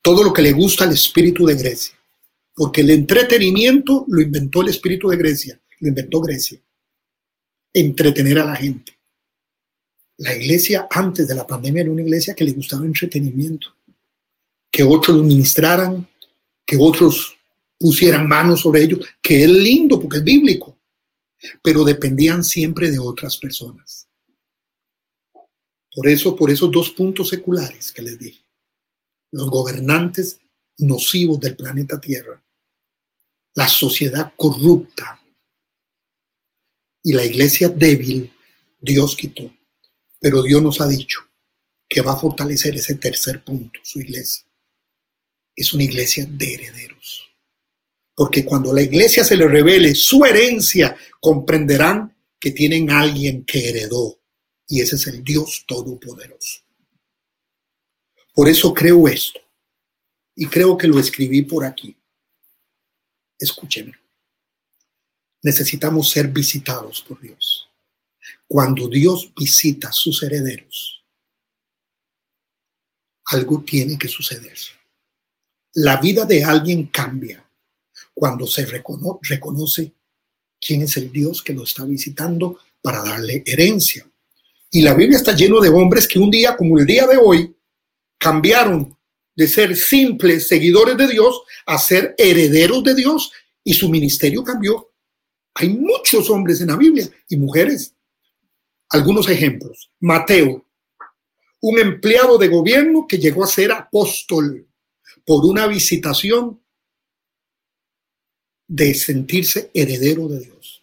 [0.00, 1.95] Todo lo que le gusta al espíritu de Grecia.
[2.56, 6.58] Porque el entretenimiento lo inventó el espíritu de Grecia, lo inventó Grecia.
[7.74, 8.98] Entretener a la gente.
[10.16, 13.76] La iglesia antes de la pandemia era una iglesia que le gustaba entretenimiento.
[14.70, 16.08] Que otros ministraran,
[16.64, 17.36] que otros
[17.78, 20.78] pusieran manos sobre ellos, que es lindo porque es bíblico,
[21.62, 24.08] pero dependían siempre de otras personas.
[25.94, 28.42] Por eso, por esos dos puntos seculares que les dije,
[29.32, 30.40] los gobernantes
[30.78, 32.42] nocivos del planeta Tierra,
[33.56, 35.20] la sociedad corrupta
[37.02, 38.32] y la iglesia débil,
[38.78, 39.50] Dios quitó.
[40.20, 41.20] Pero Dios nos ha dicho
[41.88, 44.44] que va a fortalecer ese tercer punto, su iglesia.
[45.54, 47.22] Es una iglesia de herederos.
[48.14, 54.20] Porque cuando la iglesia se le revele su herencia, comprenderán que tienen alguien que heredó
[54.68, 56.60] y ese es el Dios Todopoderoso.
[58.34, 59.40] Por eso creo esto.
[60.34, 61.96] Y creo que lo escribí por aquí.
[63.38, 63.92] Escúcheme.
[65.42, 67.68] Necesitamos ser visitados por Dios.
[68.48, 71.04] Cuando Dios visita a sus herederos,
[73.26, 74.56] algo tiene que suceder.
[75.74, 77.44] La vida de alguien cambia
[78.14, 79.92] cuando se reconoce
[80.60, 84.08] quién es el Dios que lo está visitando para darle herencia.
[84.70, 87.54] Y la Biblia está lleno de hombres que un día como el día de hoy
[88.18, 88.95] cambiaron
[89.36, 93.30] de ser simples seguidores de Dios a ser herederos de Dios
[93.62, 94.92] y su ministerio cambió.
[95.54, 97.94] Hay muchos hombres en la Biblia y mujeres.
[98.88, 99.90] Algunos ejemplos.
[100.00, 100.66] Mateo,
[101.60, 104.66] un empleado de gobierno que llegó a ser apóstol
[105.24, 106.62] por una visitación
[108.68, 110.82] de sentirse heredero de Dios.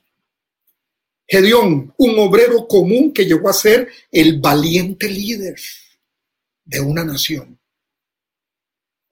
[1.27, 5.55] Gedeón, un obrero común que llegó a ser el valiente líder
[6.65, 7.59] de una nación.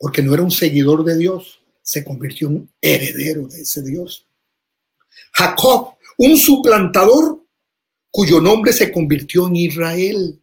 [0.02, 4.28] Porque no era un seguidor de Dios, se convirtió en un heredero de ese Dios.
[5.32, 7.46] Jacob, un suplantador
[8.10, 10.42] cuyo nombre se convirtió en Israel.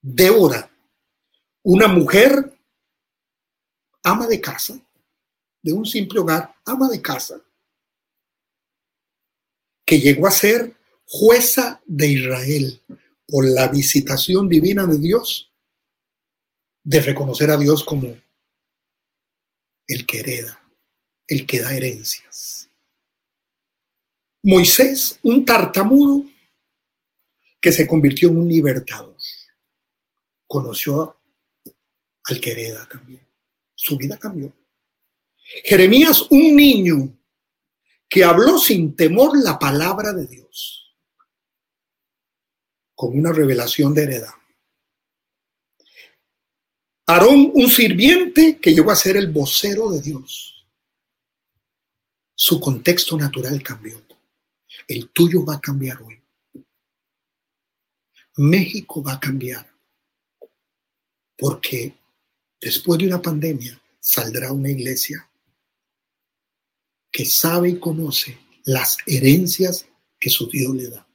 [0.00, 0.70] Débora,
[1.62, 2.58] una mujer
[4.02, 4.80] ama de casa,
[5.62, 7.40] de un simple hogar, ama de casa,
[9.84, 12.82] que llegó a ser jueza de Israel
[13.28, 15.51] por la visitación divina de Dios,
[16.84, 18.16] de reconocer a Dios como
[19.86, 20.62] el que hereda,
[21.26, 22.68] el que da herencias.
[24.42, 26.24] Moisés, un tartamudo
[27.60, 29.16] que se convirtió en un libertador,
[30.48, 31.16] conoció
[32.24, 33.26] al que hereda también.
[33.74, 34.52] Su vida cambió.
[35.64, 37.16] Jeremías, un niño
[38.08, 40.96] que habló sin temor la palabra de Dios,
[42.94, 44.34] con una revelación de heredad.
[47.12, 50.64] Aarón, un sirviente que llegó a ser el vocero de Dios.
[52.34, 54.02] Su contexto natural cambió.
[54.88, 56.22] El tuyo va a cambiar hoy.
[58.38, 59.70] México va a cambiar.
[61.36, 61.94] Porque
[62.58, 65.28] después de una pandemia saldrá una iglesia
[67.10, 69.86] que sabe y conoce las herencias
[70.18, 71.06] que su Dios le da.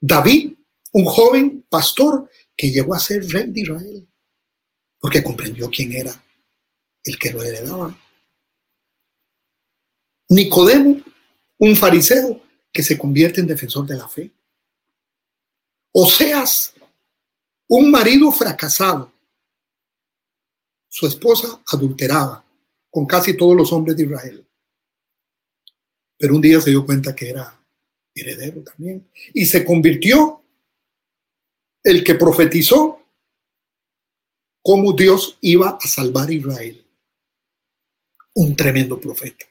[0.00, 0.52] David,
[0.94, 4.08] un joven pastor que llegó a ser rey de Israel,
[4.98, 6.12] porque comprendió quién era
[7.04, 7.96] el que lo heredaba.
[10.28, 11.02] Nicodemo,
[11.58, 14.30] un fariseo que se convierte en defensor de la fe.
[15.92, 16.74] Oseas,
[17.68, 19.12] un marido fracasado.
[20.88, 22.44] Su esposa adulteraba
[22.90, 24.46] con casi todos los hombres de Israel.
[26.18, 27.58] Pero un día se dio cuenta que era
[28.14, 29.10] heredero también.
[29.34, 30.42] Y se convirtió
[31.82, 33.05] el que profetizó
[34.66, 36.84] cómo Dios iba a salvar a Israel.
[38.34, 39.46] Un tremendo profeta.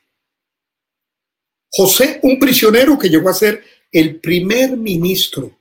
[1.72, 3.64] José, un prisionero que llegó a ser
[3.94, 5.58] el primer ministro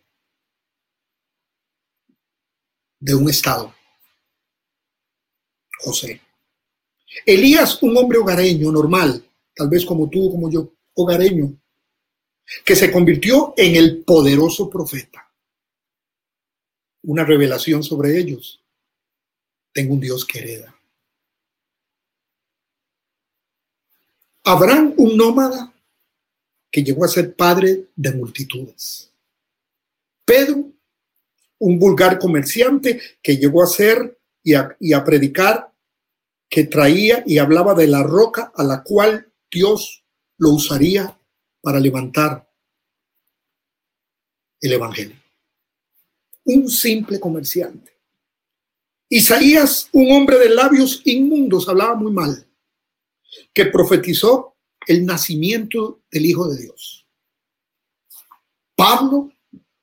[2.99, 3.73] de un estado.
[5.79, 6.21] José.
[7.25, 9.25] Elías, un hombre hogareño, normal,
[9.55, 11.57] tal vez como tú, como yo, hogareño,
[12.65, 15.33] que se convirtió en el poderoso profeta.
[17.05, 18.64] Una revelación sobre ellos.
[19.75, 20.75] Tengo un Dios que hereda.
[24.45, 25.75] Abraham, un nómada
[26.71, 29.11] que llegó a ser padre de multitudes.
[30.25, 30.71] Pedro,
[31.59, 35.73] un vulgar comerciante que llegó a ser y a, y a predicar,
[36.49, 40.05] que traía y hablaba de la roca a la cual Dios
[40.39, 41.19] lo usaría
[41.61, 42.49] para levantar
[44.61, 45.17] el Evangelio.
[46.45, 47.94] Un simple comerciante.
[49.17, 52.51] Isaías, un hombre de labios inmundos, hablaba muy mal,
[53.53, 54.57] que profetizó
[54.89, 57.07] el nacimiento del Hijo de Dios.
[58.75, 59.31] Pablo,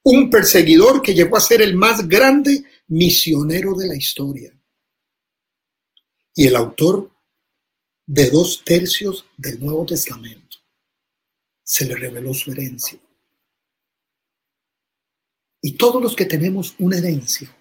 [0.04, 4.54] un perseguidor que llegó a ser el más grande misionero de la historia.
[6.36, 7.10] Y el autor
[8.06, 10.58] de dos tercios del Nuevo Testamento.
[11.64, 13.00] Se le reveló su herencia.
[15.62, 17.56] Y todos los que tenemos una herencia,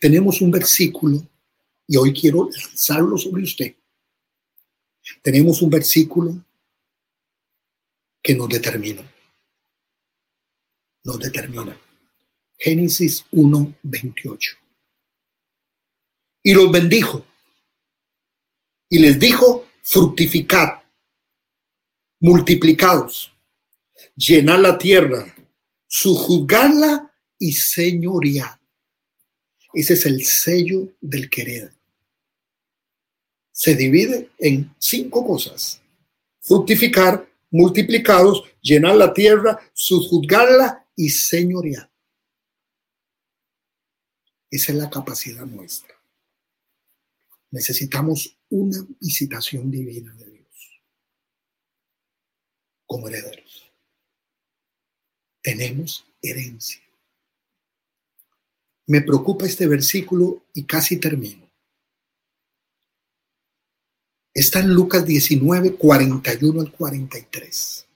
[0.00, 1.26] tenemos un versículo,
[1.86, 3.74] y hoy quiero lanzarlo sobre usted.
[5.22, 6.44] Tenemos un versículo
[8.22, 9.02] que nos determina.
[11.04, 11.78] Nos determina.
[12.58, 14.56] Génesis 1, 28.
[16.42, 17.24] Y los bendijo.
[18.90, 20.82] Y les dijo, fructificad,
[22.20, 23.32] multiplicados,
[24.16, 25.34] llenad la tierra,
[25.86, 28.57] sujuzgarla y señorear.
[29.72, 31.72] Ese es el sello del querer.
[33.52, 35.80] Se divide en cinco cosas.
[36.40, 41.90] Fructificar, multiplicados, llenar la tierra, sujuzgarla y señorear.
[44.50, 45.94] Esa es la capacidad nuestra.
[47.50, 50.38] Necesitamos una visitación divina de Dios
[52.88, 53.70] como herederos.
[55.42, 56.87] Tenemos herencia.
[58.88, 61.48] Me preocupa este versículo y casi termino.
[64.34, 67.86] Está en Lucas 19, 41 al 43.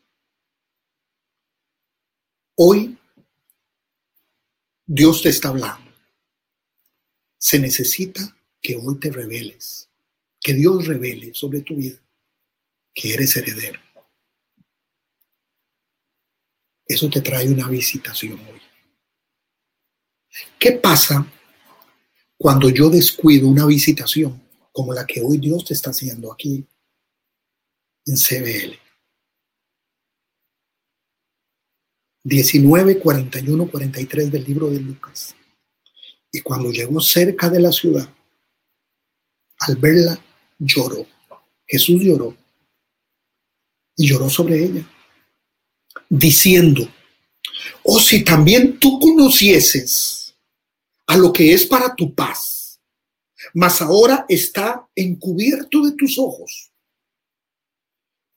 [2.56, 2.98] Hoy
[4.86, 5.90] Dios te está hablando.
[7.38, 9.88] Se necesita que hoy te reveles,
[10.40, 11.98] que Dios revele sobre tu vida
[12.94, 13.80] que eres heredero.
[16.86, 18.61] Eso te trae una visitación hoy.
[20.58, 21.26] ¿Qué pasa
[22.36, 26.66] cuando yo descuido una visitación como la que hoy Dios te está haciendo aquí
[28.06, 28.78] en CBL?
[32.24, 35.34] 19, 41, 43 del libro de Lucas.
[36.30, 38.08] Y cuando llegó cerca de la ciudad,
[39.58, 40.18] al verla
[40.58, 41.06] lloró.
[41.66, 42.36] Jesús lloró
[43.96, 44.88] y lloró sobre ella,
[46.08, 46.88] diciendo,
[47.82, 50.11] oh si también tú conocieses
[51.06, 52.80] a lo que es para tu paz,
[53.54, 56.72] mas ahora está encubierto de tus ojos,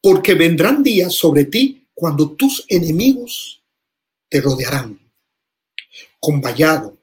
[0.01, 3.63] porque vendrán días sobre ti cuando tus enemigos
[4.29, 4.99] te rodearán
[6.19, 6.97] con vallado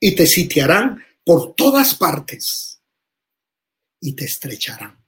[0.00, 2.82] y te sitiarán por todas partes
[4.00, 4.98] y te estrecharán.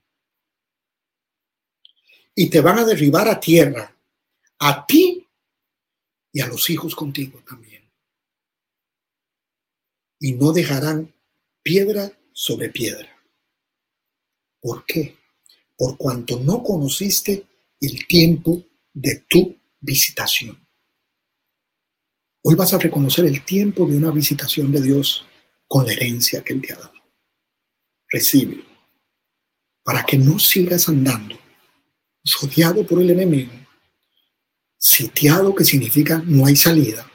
[2.37, 3.97] Y te van a derribar a tierra,
[4.61, 5.29] a ti
[6.33, 7.74] y a los hijos contigo también.
[10.18, 11.14] Y no dejarán
[11.62, 13.08] piedra sobre piedra.
[14.60, 15.16] ¿Por qué?
[15.76, 17.46] Por cuanto no conociste
[17.80, 20.66] el tiempo de tu visitación.
[22.42, 25.24] Hoy vas a reconocer el tiempo de una visitación de Dios
[25.66, 26.92] con la herencia que Él te ha dado.
[28.08, 28.64] Recibe
[29.82, 31.38] para que no sigas andando
[32.40, 33.52] rodeado por el enemigo,
[34.78, 37.10] sitiado que significa no hay salida,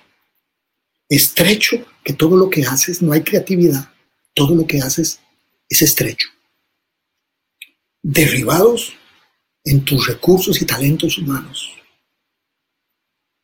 [1.10, 3.92] estrecho que todo lo que haces no hay creatividad,
[4.34, 5.20] todo lo que haces
[5.68, 6.30] es estrecho,
[8.02, 8.94] derribados
[9.66, 11.72] en tus recursos y talentos humanos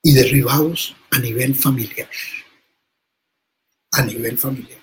[0.01, 2.09] y derribados a nivel familiar,
[3.91, 4.81] a nivel familiar.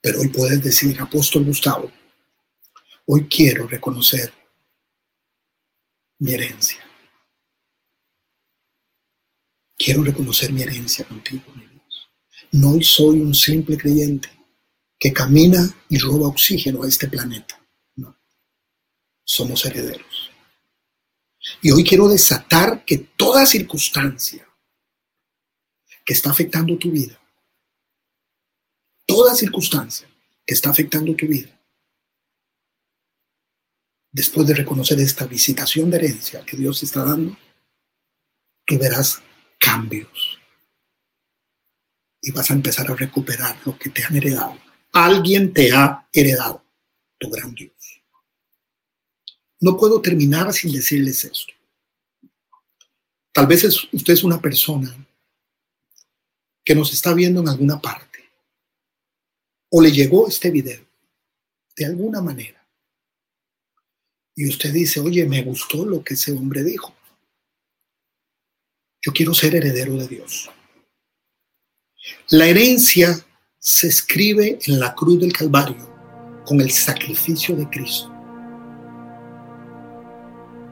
[0.00, 1.90] Pero hoy puedes decir, apóstol Gustavo,
[3.06, 4.32] hoy quiero reconocer
[6.18, 6.84] mi herencia.
[9.76, 12.08] Quiero reconocer mi herencia contigo, mi Dios.
[12.52, 14.30] No soy un simple creyente
[14.98, 17.60] que camina y roba oxígeno a este planeta.
[17.96, 18.16] No.
[19.24, 20.30] Somos herederos.
[21.60, 24.48] Y hoy quiero desatar que toda circunstancia
[26.04, 27.18] que está afectando tu vida
[29.06, 30.08] toda circunstancia
[30.46, 31.50] que está afectando tu vida
[34.10, 37.36] después de reconocer esta visitación de herencia que Dios está dando,
[38.64, 39.22] tú verás
[39.64, 40.38] cambios
[42.20, 44.58] y vas a empezar a recuperar lo que te han heredado.
[44.92, 46.62] Alguien te ha heredado,
[47.18, 47.72] tu gran Dios.
[49.60, 51.54] No puedo terminar sin decirles esto.
[53.32, 54.94] Tal vez usted es una persona
[56.62, 58.30] que nos está viendo en alguna parte
[59.70, 60.86] o le llegó este video
[61.74, 62.64] de alguna manera
[64.36, 66.94] y usted dice, oye, me gustó lo que ese hombre dijo.
[69.04, 70.50] Yo quiero ser heredero de Dios.
[72.30, 73.14] La herencia
[73.58, 75.76] se escribe en la cruz del Calvario
[76.46, 78.10] con el sacrificio de Cristo.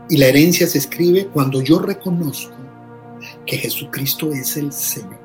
[0.09, 2.57] Y la herencia se escribe cuando yo reconozco
[3.47, 5.20] que Jesucristo es el Señor.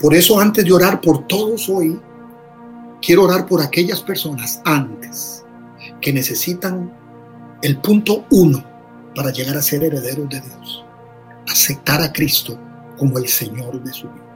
[0.00, 1.98] Por eso antes de orar por todos hoy,
[3.00, 5.44] quiero orar por aquellas personas antes
[6.02, 6.92] que necesitan
[7.62, 8.62] el punto uno
[9.14, 10.84] para llegar a ser herederos de Dios.
[11.48, 12.58] Aceptar a Cristo
[12.98, 14.28] como el Señor de su vida.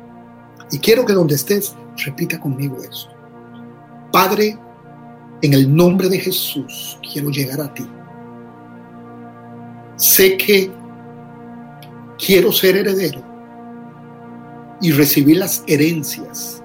[0.70, 3.10] Y quiero que donde estés repita conmigo esto.
[4.10, 4.58] Padre,
[5.42, 7.86] en el nombre de Jesús quiero llegar a ti.
[9.96, 10.70] Sé que
[12.18, 13.22] quiero ser heredero
[14.80, 16.62] y recibir las herencias.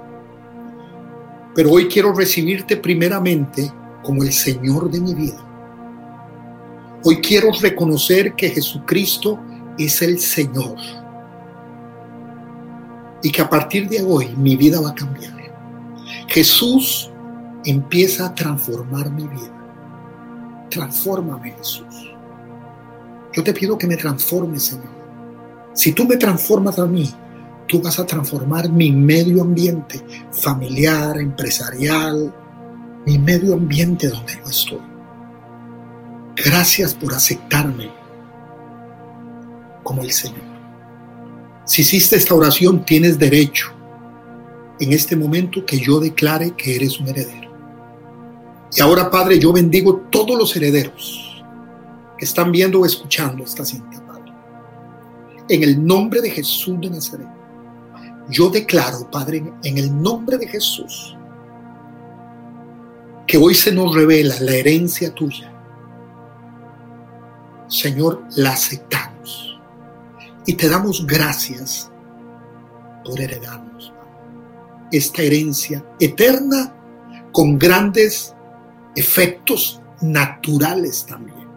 [1.56, 3.72] Pero hoy quiero recibirte primeramente
[4.04, 5.44] como el Señor de mi vida.
[7.04, 9.40] Hoy quiero reconocer que Jesucristo
[9.78, 10.76] es el Señor
[13.24, 15.38] y que a partir de hoy mi vida va a cambiar.
[16.28, 17.12] Jesús
[17.66, 20.68] empieza a transformar mi vida.
[20.70, 22.14] Transfórmame, Jesús.
[23.34, 24.98] Yo te pido que me transformes, Señor.
[25.74, 27.14] Si tú me transformas a mí,
[27.68, 32.34] tú vas a transformar mi medio ambiente familiar, empresarial,
[33.06, 34.82] mi medio ambiente donde yo estoy.
[36.36, 37.90] Gracias por aceptarme
[39.88, 40.44] como el Señor.
[41.64, 43.72] Si hiciste esta oración, tienes derecho
[44.82, 47.50] en este momento que yo declare que eres un heredero.
[48.76, 51.42] Y ahora, Padre, yo bendigo todos los herederos
[52.18, 54.34] que están viendo o escuchando esta cinta, Padre.
[55.48, 57.30] En el nombre de Jesús de Nazaret,
[58.30, 61.16] yo declaro, Padre, en el nombre de Jesús,
[63.26, 65.54] que hoy se nos revela la herencia tuya.
[67.70, 69.47] Señor, la aceptamos
[70.48, 71.92] y te damos gracias
[73.06, 73.94] por heredarnos
[74.92, 76.74] esta herencia eterna
[77.32, 78.34] con grandes
[78.96, 81.48] efectos naturales también.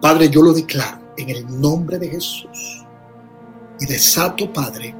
[0.00, 2.84] Padre, yo lo declaro en el nombre de Jesús
[3.80, 4.94] y desato, Padre,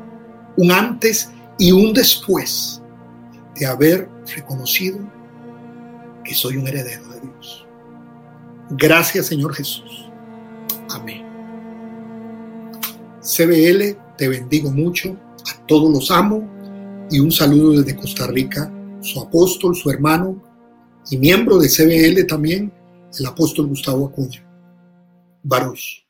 [0.57, 2.83] un antes y un después
[3.55, 4.99] de haber reconocido
[6.25, 7.67] que soy un heredero de Dios.
[8.71, 10.11] Gracias, Señor Jesús.
[10.91, 11.24] Amén.
[13.25, 15.17] CBL, te bendigo mucho,
[15.51, 16.47] a todos los amo
[17.11, 18.71] y un saludo desde Costa Rica,
[19.01, 20.43] su apóstol, su hermano
[21.11, 22.71] y miembro de CBL también,
[23.19, 24.47] el apóstol Gustavo Acuña.
[25.43, 26.04] Baruch.